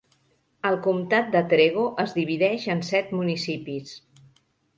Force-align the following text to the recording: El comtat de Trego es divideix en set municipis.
El 0.69 0.77
comtat 0.87 1.29
de 1.35 1.41
Trego 1.51 1.83
es 2.05 2.15
divideix 2.15 2.67
en 2.77 2.83
set 2.89 3.13
municipis. 3.19 3.95